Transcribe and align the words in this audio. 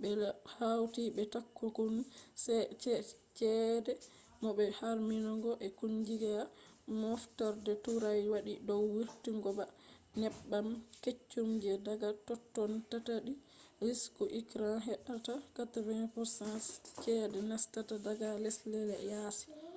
ɓe 0.00 0.10
hawti 0.56 1.02
be 1.16 1.22
takunkumi 1.34 2.02
ceede 3.38 3.92
bo 4.40 4.48
be 4.58 4.64
harmingo 4.78 5.50
je 5.60 5.66
kungiya 5.78 6.36
moftorde 7.00 7.72
turai 7.84 8.22
waɗi 8.32 8.52
dow 8.68 8.82
wurtingobba 8.94 9.64
neebbam 10.20 10.68
keccum 11.02 11.48
je 11.62 11.72
daga 11.86 12.08
totton 12.26 12.72
tattali 12.90 13.32
risku 13.84 14.22
iran 14.40 14.78
heɓɓata 14.88 15.32
80% 15.56 17.02
ceede 17.02 17.38
nastata 17.50 17.94
daga 18.06 18.28
lesɗe 18.44 18.78
yaasi 19.10 19.46